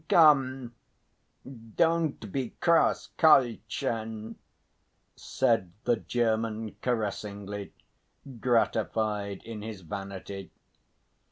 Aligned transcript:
"Come, 0.09 0.73
don't 1.75 2.31
be 2.31 2.55
cross, 2.59 3.09
Karlchen," 3.19 4.35
said 5.15 5.71
the 5.83 5.97
German 5.97 6.75
caressingly, 6.81 7.71
gratified 8.39 9.43
in 9.43 9.61
his 9.61 9.81
vanity. 9.81 10.49